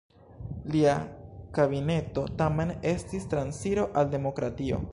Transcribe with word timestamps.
Lia 0.75 0.93
kabineto 1.57 2.23
tamen 2.39 2.73
estis 2.93 3.29
transiro 3.35 3.85
al 4.03 4.11
demokratio. 4.15 4.81